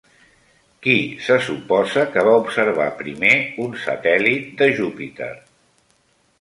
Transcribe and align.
Qui 0.85 0.95
se 1.25 1.37
suposa 1.47 2.07
que 2.15 2.23
va 2.29 2.33
observar 2.45 2.89
primer 3.03 3.33
un 3.67 3.79
satèl·lit 3.85 4.51
de 4.63 4.73
Júpiter? 4.83 5.33